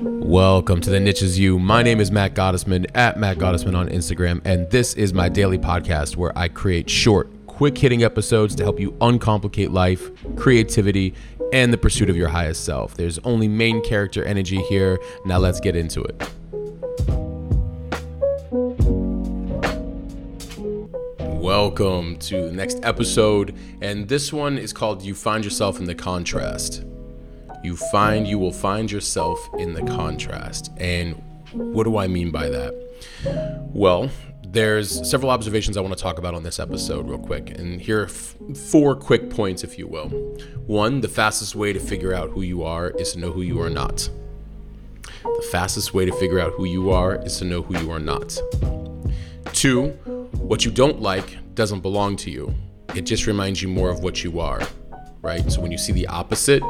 [0.00, 1.58] Welcome to the Niche Is You.
[1.58, 5.58] My name is Matt Gottesman at Matt Gottesman on Instagram, and this is my daily
[5.58, 11.14] podcast where I create short, quick hitting episodes to help you uncomplicate life, creativity,
[11.52, 12.94] and the pursuit of your highest self.
[12.94, 14.98] There's only main character energy here.
[15.24, 16.30] Now let's get into it.
[21.38, 25.94] Welcome to the next episode, and this one is called You Find Yourself in the
[25.94, 26.84] Contrast.
[27.62, 30.72] You find you will find yourself in the contrast.
[30.78, 31.14] And
[31.52, 33.68] what do I mean by that?
[33.72, 34.10] Well,
[34.48, 37.56] there's several observations I want to talk about on this episode, real quick.
[37.56, 38.34] And here are f-
[38.70, 40.08] four quick points, if you will.
[40.66, 43.60] One, the fastest way to figure out who you are is to know who you
[43.62, 44.10] are not.
[45.22, 48.00] The fastest way to figure out who you are is to know who you are
[48.00, 48.36] not.
[49.58, 49.88] Two,
[50.34, 52.54] what you don't like doesn't belong to you.
[52.94, 54.60] It just reminds you more of what you are,
[55.20, 55.50] right?
[55.50, 56.62] So when you see the opposite,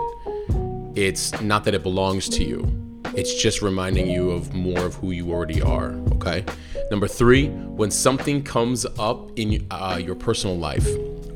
[0.94, 2.66] it's not that it belongs to you.
[3.14, 6.46] It's just reminding you of more of who you already are, okay?
[6.90, 10.88] Number three, when something comes up in uh, your personal life,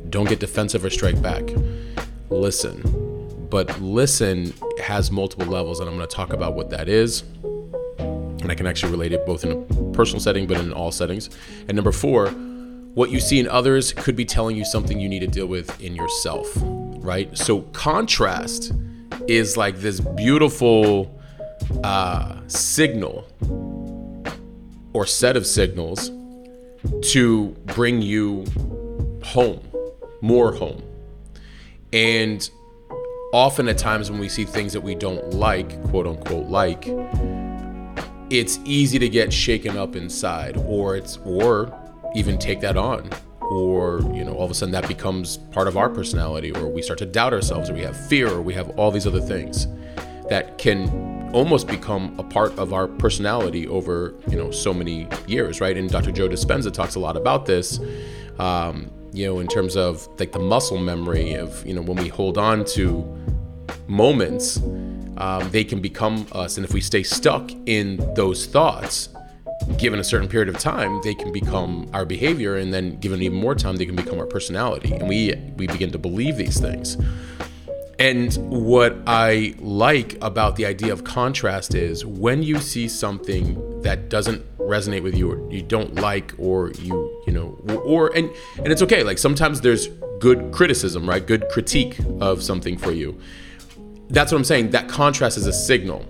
[0.08, 1.42] don't get defensive or strike back.
[2.30, 2.80] Listen.
[3.50, 7.24] But listen has multiple levels, and I'm gonna talk about what that is
[8.52, 11.30] I can actually relate it both in a personal setting but in all settings.
[11.68, 12.28] And number four,
[12.92, 15.80] what you see in others could be telling you something you need to deal with
[15.80, 17.34] in yourself, right?
[17.36, 18.72] So contrast
[19.26, 21.18] is like this beautiful
[21.82, 23.26] uh, signal
[24.92, 26.10] or set of signals
[27.12, 28.44] to bring you
[29.24, 29.66] home,
[30.20, 30.82] more home.
[31.94, 32.46] And
[33.32, 36.84] often at times when we see things that we don't like, quote unquote, like,
[38.32, 41.70] it's easy to get shaken up inside or it's or
[42.14, 43.08] even take that on
[43.42, 46.80] or you know all of a sudden that becomes part of our personality or we
[46.80, 49.66] start to doubt ourselves or we have fear or we have all these other things
[50.30, 55.60] that can almost become a part of our personality over you know so many years
[55.60, 55.76] right?
[55.76, 57.80] And dr joe dispenza talks a lot about this
[58.38, 62.08] um, you know in terms of like the muscle memory of you know when we
[62.08, 63.04] hold on to
[63.88, 64.58] moments
[65.22, 66.56] um, they can become us.
[66.56, 69.08] And if we stay stuck in those thoughts,
[69.78, 73.38] given a certain period of time, they can become our behavior, and then given even
[73.38, 76.96] more time, they can become our personality, and we we begin to believe these things.
[78.00, 84.08] And what I like about the idea of contrast is when you see something that
[84.08, 87.48] doesn't resonate with you or you don't like or you you know
[87.84, 89.88] or and and it's okay like sometimes there's
[90.20, 93.20] good criticism right good critique of something for you
[94.12, 94.70] that's what I'm saying.
[94.70, 96.06] That contrast is a signal.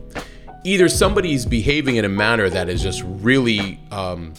[0.65, 4.35] Either somebody's behaving in a manner that is just really um,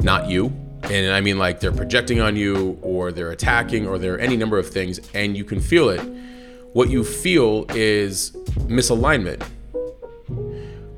[0.00, 0.52] not you,
[0.84, 4.36] and I mean like they're projecting on you, or they're attacking, or there are any
[4.36, 6.00] number of things, and you can feel it.
[6.72, 8.32] What you feel is
[8.66, 9.42] misalignment.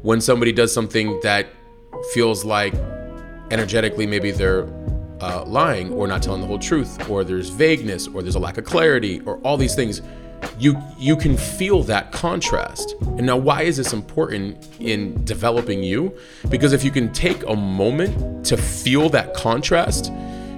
[0.02, 1.46] When somebody does something that
[2.14, 2.74] feels like
[3.50, 4.66] energetically maybe they're
[5.20, 8.56] uh, lying or not telling the whole truth, or there's vagueness, or there's a lack
[8.58, 10.00] of clarity, or all these things
[10.58, 12.94] you you can feel that contrast.
[13.00, 16.16] And now why is this important in developing you?
[16.48, 20.12] Because if you can take a moment to feel that contrast,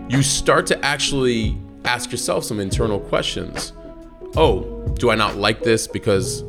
[0.08, 3.72] you start to actually ask yourself some internal questions.
[4.36, 6.44] Oh, do I not like this because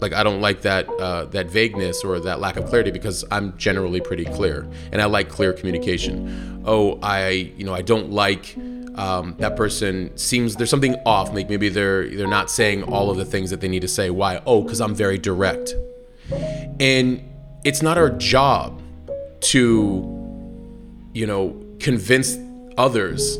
[0.00, 3.56] like I don't like that uh, that vagueness or that lack of clarity because I'm
[3.56, 6.62] generally pretty clear and I like clear communication.
[6.66, 8.54] Oh, I you know I don't like
[8.96, 11.32] um, that person seems there's something off.
[11.32, 14.10] Like maybe they're they're not saying all of the things that they need to say.
[14.10, 14.40] Why?
[14.46, 15.74] Oh, because I'm very direct.
[16.80, 17.22] And
[17.64, 18.80] it's not our job
[19.40, 22.38] to, you know, convince
[22.78, 23.38] others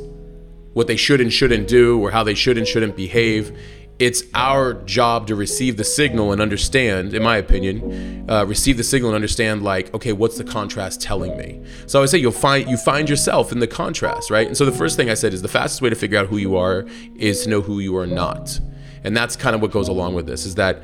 [0.75, 3.57] what they should and shouldn't do or how they should and shouldn't behave
[3.99, 8.83] it's our job to receive the signal and understand, in my opinion, uh, receive the
[8.83, 11.63] signal and understand like, okay, what's the contrast telling me?
[11.87, 14.47] So I would say you'll find you find yourself in the contrast, right?
[14.47, 16.39] And so the first thing I said is the fastest way to figure out who
[16.39, 18.59] you are is to know who you are not,
[19.05, 20.45] and that's kind of what goes along with this.
[20.45, 20.83] Is that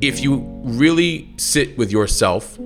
[0.00, 2.58] if you really sit with yourself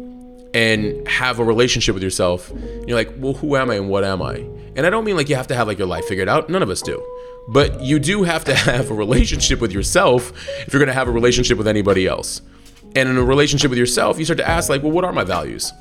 [0.52, 2.52] and have a relationship with yourself,
[2.87, 4.44] you're like, well, who am I and what am I?
[4.76, 6.50] And I don't mean like you have to have like your life figured out.
[6.50, 7.02] None of us do.
[7.48, 10.32] But you do have to have a relationship with yourself
[10.66, 12.42] if you're going to have a relationship with anybody else.
[12.96, 15.25] And in a relationship with yourself, you start to ask, like, well, what are my
[15.25, 15.72] values?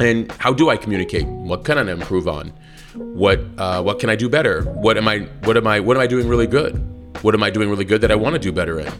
[0.00, 1.26] And how do I communicate?
[1.26, 2.52] What can I improve on?
[2.94, 4.62] What uh, what can I do better?
[4.62, 6.74] What am I what am I what am I doing really good?
[7.22, 8.92] What am I doing really good that I want to do better in?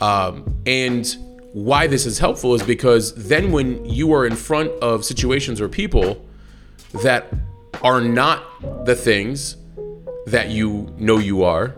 [0.00, 1.16] Um, and
[1.52, 5.68] why this is helpful is because then when you are in front of situations or
[5.68, 6.24] people
[7.02, 7.32] that
[7.82, 9.56] are not the things
[10.26, 11.74] that you know you are,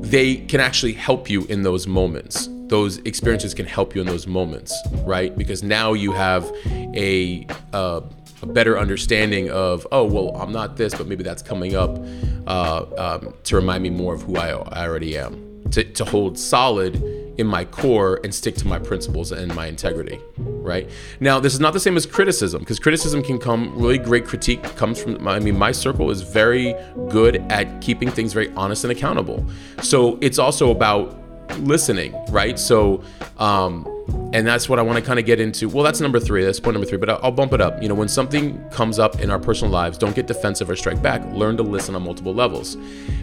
[0.00, 2.48] they can actually help you in those moments.
[2.66, 5.36] Those experiences can help you in those moments, right?
[5.36, 8.00] Because now you have a, uh,
[8.42, 11.98] a better understanding of, oh, well, I'm not this, but maybe that's coming up
[12.46, 15.50] uh, um, to remind me more of who I, I already am.
[15.70, 16.96] To, to hold solid
[17.42, 20.88] in my core and stick to my principles and my integrity right
[21.20, 24.62] now this is not the same as criticism because criticism can come really great critique
[24.76, 26.74] comes from i mean my circle is very
[27.10, 29.44] good at keeping things very honest and accountable
[29.82, 31.18] so it's also about
[31.58, 33.02] listening right so
[33.38, 33.86] um
[34.32, 35.68] and that's what I want to kind of get into.
[35.68, 36.42] Well, that's number three.
[36.44, 36.98] That's point number three.
[36.98, 37.80] But I'll bump it up.
[37.82, 41.00] You know, when something comes up in our personal lives, don't get defensive or strike
[41.00, 41.24] back.
[41.32, 42.76] Learn to listen on multiple levels.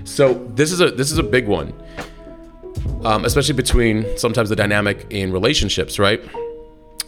[0.04, 1.74] So this is a this is a big one
[3.04, 6.22] um, especially between sometimes the dynamic in relationships, right?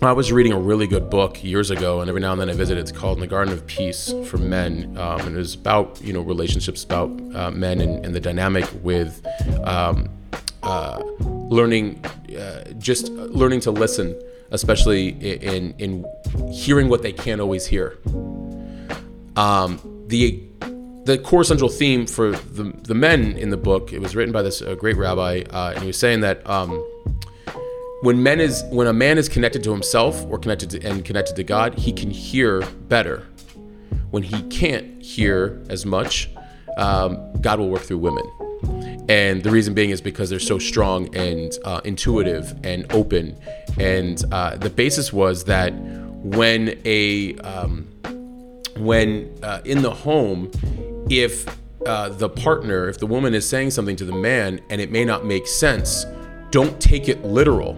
[0.04, 2.54] I was reading a really good book years ago, and every now and then I
[2.54, 2.76] visit.
[2.76, 6.12] It's called "In the Garden of Peace for Men," um, and it was about you
[6.12, 9.24] know relationships, about uh, men and, and, the dynamic with
[9.64, 10.10] um,
[10.64, 12.04] uh, learning,
[12.36, 14.20] uh, just learning to listen,
[14.50, 16.04] especially in in
[16.52, 18.00] hearing what they can't always hear.
[19.36, 20.42] Um, the
[21.06, 24.42] the core central theme for the, the men in the book, it was written by
[24.42, 26.84] this uh, great rabbi, uh, and he was saying that um,
[28.02, 31.36] when men is when a man is connected to himself or connected to, and connected
[31.36, 33.28] to God, he can hear better.
[34.12, 36.30] When he can't hear as much,
[36.78, 38.30] um, God will work through women.
[39.08, 43.40] And the reason being is because they're so strong and uh, intuitive and open.
[43.80, 47.88] And uh, the basis was that when a um,
[48.78, 50.52] when uh, in the home
[51.20, 51.46] if
[51.86, 55.04] uh, the partner, if the woman is saying something to the man and it may
[55.04, 56.06] not make sense,
[56.52, 57.76] don't take it literal.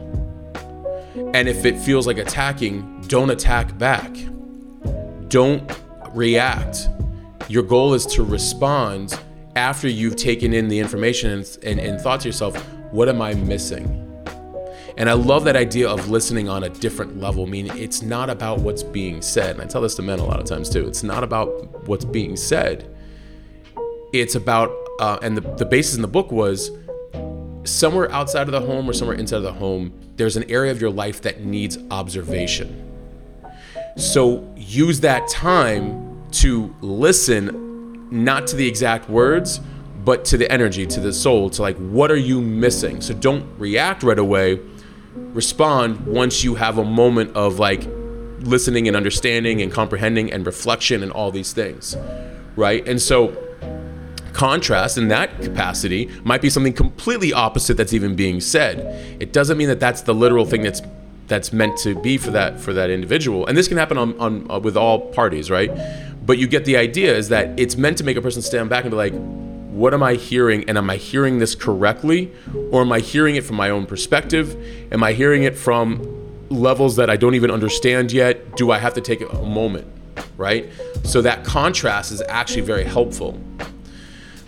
[1.34, 4.16] And if it feels like attacking, don't attack back.
[5.30, 5.72] Don't
[6.12, 6.90] react.
[7.48, 9.20] Your goal is to respond
[9.56, 12.56] after you've taken in the information and, and, and thought to yourself,
[12.92, 14.00] what am I missing?
[14.98, 18.30] And I love that idea of listening on a different level, I meaning it's not
[18.30, 19.56] about what's being said.
[19.56, 20.88] And I tell this to men a lot of times too.
[20.88, 22.93] It's not about what's being said
[24.14, 26.72] it's about uh, and the, the basis in the book was
[27.66, 30.80] somewhere outside of the home or somewhere inside of the home there's an area of
[30.80, 32.92] your life that needs observation.
[33.98, 39.60] So use that time to listen not to the exact words
[40.06, 43.02] but to the energy to the soul to like what are you missing?
[43.02, 44.60] So don't react right away.
[45.16, 47.88] Respond once you have a moment of like
[48.42, 51.98] listening and understanding and comprehending and reflection and all these things
[52.56, 52.88] right?
[52.88, 53.36] And so
[54.34, 58.80] contrast in that capacity might be something completely opposite that's even being said.
[59.22, 60.82] It doesn't mean that that's the literal thing that's
[61.28, 63.46] that's meant to be for that for that individual.
[63.46, 65.72] And this can happen on, on uh, with all parties, right?
[66.26, 68.84] But you get the idea is that it's meant to make a person stand back
[68.84, 69.14] and be like,
[69.74, 70.70] what am I hearing?
[70.70, 72.32] And am I hearing this correctly?
[72.72, 74.56] Or am I hearing it from my own perspective?
[74.92, 78.56] Am I hearing it from levels that I don't even understand yet?
[78.56, 79.88] Do I have to take a moment?
[80.38, 80.70] Right?
[81.04, 83.40] So that contrast is actually very helpful.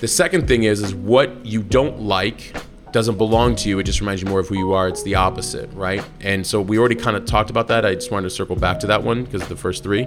[0.05, 2.55] The second thing is is what you don't like
[2.91, 3.79] doesn't belong to you.
[3.79, 4.87] It just reminds you more of who you are.
[4.87, 6.05] It's the opposite, right?
[6.21, 7.87] And so we already kind of talked about that.
[7.87, 10.05] I just wanted to circle back to that one because the first three,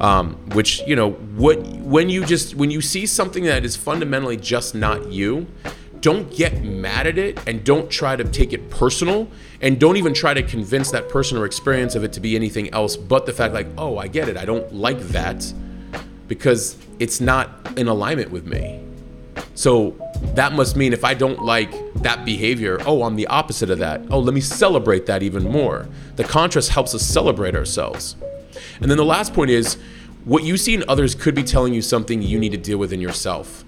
[0.00, 4.38] um, which you know, what when you just when you see something that is fundamentally
[4.38, 5.46] just not you,
[6.00, 9.28] don't get mad at it and don't try to take it personal
[9.60, 12.72] and don't even try to convince that person or experience of it to be anything
[12.72, 14.38] else but the fact like, oh, I get it.
[14.38, 15.52] I don't like that
[16.28, 18.80] because it's not in alignment with me.
[19.54, 19.96] So
[20.34, 24.02] that must mean if I don't like that behavior, oh, I'm the opposite of that.
[24.10, 25.88] Oh, let me celebrate that even more.
[26.16, 28.16] The contrast helps us celebrate ourselves.
[28.80, 29.78] And then the last point is
[30.24, 32.92] what you see in others could be telling you something you need to deal with
[32.92, 33.64] in yourself.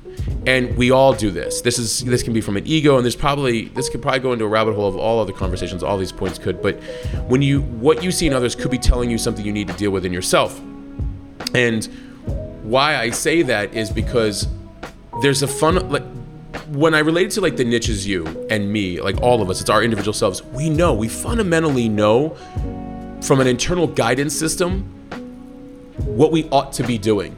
[0.46, 1.60] And we all do this.
[1.60, 4.32] This is this can be from an ego, and there's probably this could probably go
[4.32, 5.82] into a rabbit hole of all other conversations.
[5.82, 6.82] All these points could, but
[7.28, 9.74] when you what you see in others could be telling you something you need to
[9.74, 10.58] deal with in yourself.
[11.54, 11.84] And
[12.62, 14.48] why I say that is because
[15.22, 16.04] there's a fun like
[16.68, 19.60] when I relate to like the niche is you and me, like all of us,
[19.60, 20.42] it's our individual selves.
[20.42, 22.30] We know, we fundamentally know
[23.22, 24.82] from an internal guidance system
[25.98, 27.32] what we ought to be doing,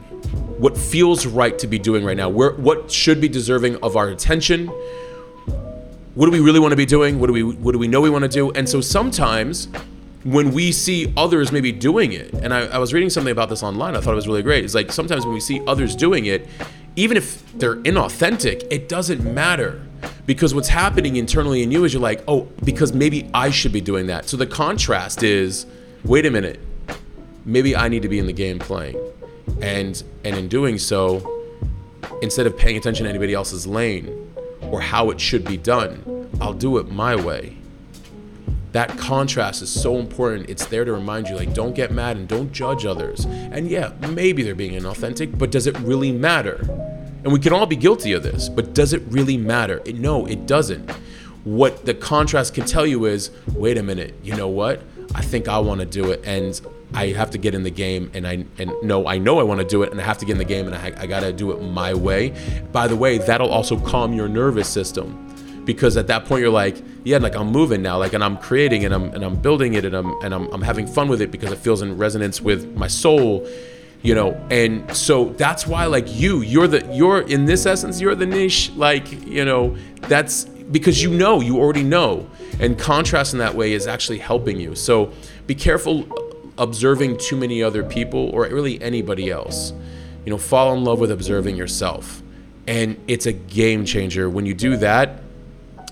[0.57, 4.09] what feels right to be doing right now, where what should be deserving of our
[4.09, 4.67] attention.
[6.15, 7.19] What do we really want to be doing?
[7.19, 8.51] What do we what do we know we want to do?
[8.51, 9.67] And so sometimes
[10.23, 13.63] when we see others maybe doing it, and I, I was reading something about this
[13.63, 14.65] online, I thought it was really great.
[14.65, 16.47] It's like sometimes when we see others doing it,
[16.99, 19.81] even if they're inauthentic, it doesn't matter
[20.25, 23.79] because what's happening internally in you is you're like, oh, because maybe I should be
[23.79, 24.27] doing that.
[24.27, 25.65] So the contrast is,
[26.03, 26.59] wait a minute,
[27.45, 28.99] maybe I need to be in the game playing,
[29.61, 31.55] and and in doing so,
[32.21, 36.27] instead of paying attention to anybody else's lane, or how it should be done.
[36.41, 37.55] I'll do it my way.
[38.71, 40.49] That contrast is so important.
[40.49, 43.25] It's there to remind you, like, don't get mad and don't judge others.
[43.25, 46.59] And yeah, maybe they're being inauthentic, but does it really matter?
[47.23, 49.81] And we can all be guilty of this, but does it really matter?
[49.85, 50.89] It, no, it doesn't.
[51.43, 54.81] What the contrast can tell you is wait a minute, you know what?
[55.15, 56.21] I think I want to do it.
[56.25, 56.59] And
[56.93, 59.59] I have to get in the game and I and no, I know I want
[59.59, 61.19] to do it and I have to get in the game and I, I got
[61.21, 62.33] to do it my way.
[62.71, 65.27] By the way, that'll also calm your nervous system
[65.65, 68.85] because at that point you're like, yeah, like I'm moving now, like and I'm creating
[68.85, 71.29] and I'm and I'm building it and I'm and I'm, I'm having fun with it
[71.29, 73.47] because it feels in resonance with my soul,
[74.01, 74.33] you know.
[74.49, 78.71] And so that's why like you, you're the you're in this essence, you're the niche,
[78.75, 82.29] like you know, that's because you know, you already know,
[82.59, 84.75] and contrast in that way is actually helping you.
[84.75, 85.11] So
[85.47, 86.07] be careful
[86.57, 89.73] observing too many other people or really anybody else.
[90.25, 92.21] You know, fall in love with observing yourself.
[92.67, 94.29] And it's a game changer.
[94.29, 95.21] When you do that,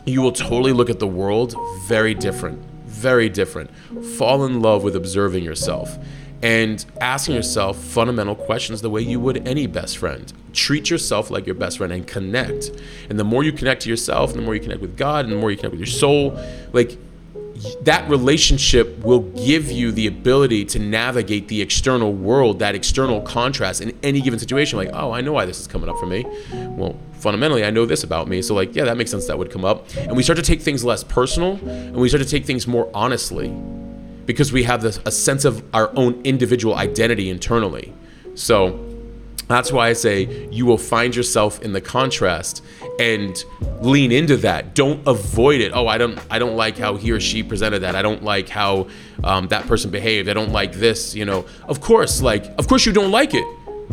[0.05, 1.55] you will totally look at the world
[1.87, 2.63] very different.
[2.85, 3.71] Very different.
[4.17, 5.97] Fall in love with observing yourself
[6.41, 10.31] and asking yourself fundamental questions the way you would any best friend.
[10.53, 12.71] Treat yourself like your best friend and connect.
[13.09, 15.33] And the more you connect to yourself, and the more you connect with God, and
[15.33, 16.39] the more you connect with your soul,
[16.73, 16.97] like
[17.81, 23.81] that relationship will give you the ability to navigate the external world, that external contrast
[23.81, 24.77] in any given situation.
[24.77, 26.23] Like, oh, I know why this is coming up for me.
[26.53, 28.43] Well, fundamentally, I know this about me.
[28.43, 29.87] So, like, yeah, that makes sense that would come up.
[29.97, 32.91] And we start to take things less personal and we start to take things more
[32.93, 33.51] honestly
[34.27, 37.93] because we have this, a sense of our own individual identity internally.
[38.35, 38.83] So,
[39.47, 42.63] that's why I say you will find yourself in the contrast
[42.99, 43.43] and
[43.79, 44.75] lean into that.
[44.75, 45.71] Don't avoid it.
[45.73, 47.95] Oh, I don't I don't like how he or she presented that.
[47.95, 48.87] I don't like how
[49.23, 50.27] um, that person behaved.
[50.27, 51.15] I don't like this.
[51.15, 53.45] You know, of course, like of course you don't like it.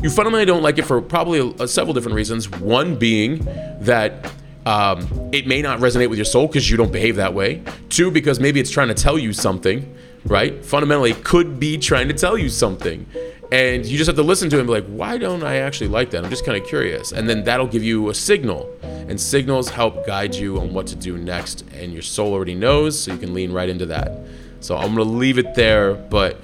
[0.02, 2.50] You fundamentally don't like it for probably a, several different reasons.
[2.50, 3.46] One being
[3.80, 4.32] that
[4.66, 7.62] um, it may not resonate with your soul because you don't behave that way.
[7.90, 9.94] Two, because maybe it's trying to tell you something,
[10.26, 10.64] right?
[10.64, 13.06] Fundamentally, could be trying to tell you something.
[13.52, 16.24] And you just have to listen to him like why don't i actually like that?
[16.24, 17.12] I'm just kind of curious.
[17.12, 18.68] And then that'll give you a signal.
[18.82, 21.62] And signals help guide you on what to do next.
[21.72, 24.18] And your soul already knows so you can lean right into that.
[24.60, 26.40] So i'm going to leave it there but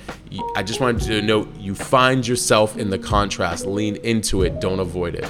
[0.54, 3.66] i just wanted to note you find yourself in the contrast.
[3.66, 4.60] Lean into it.
[4.60, 5.28] Don't avoid it.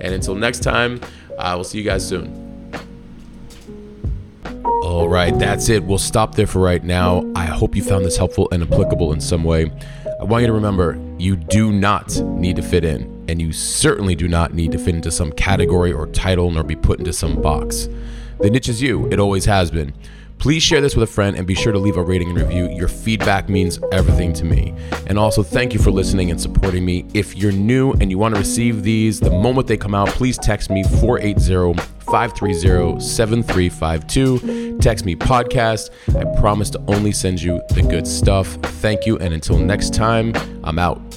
[0.00, 1.00] And until next time
[1.38, 2.48] i will see you guys soon.
[4.88, 5.84] All right, that's it.
[5.84, 7.30] We'll stop there for right now.
[7.48, 9.72] I hope you found this helpful and applicable in some way.
[10.20, 14.14] I want you to remember you do not need to fit in, and you certainly
[14.14, 17.40] do not need to fit into some category or title nor be put into some
[17.40, 17.88] box.
[18.40, 19.94] The niche is you, it always has been.
[20.38, 22.68] Please share this with a friend and be sure to leave a rating and review.
[22.68, 24.72] Your feedback means everything to me.
[25.08, 27.06] And also, thank you for listening and supporting me.
[27.12, 30.38] If you're new and you want to receive these the moment they come out, please
[30.38, 34.67] text me 480 530 7352.
[34.80, 35.90] Text me podcast.
[36.16, 38.46] I promise to only send you the good stuff.
[38.80, 39.18] Thank you.
[39.18, 40.32] And until next time,
[40.62, 41.07] I'm out.